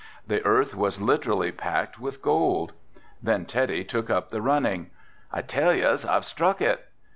[0.25, 2.73] The earth was literally packed with gold.
[3.21, 4.89] Then Teddy took up the running.
[5.31, 6.87] "I tell yez I've struck it."